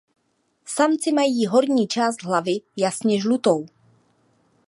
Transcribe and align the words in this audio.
Samci 0.65 1.11
mají 1.11 1.45
horní 1.45 1.87
část 1.87 2.23
hlavy 2.23 2.51
jasně 2.77 3.21
žlutou. 3.21 3.65